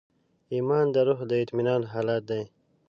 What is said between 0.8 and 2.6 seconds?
د روح د اطمینان حالت دی.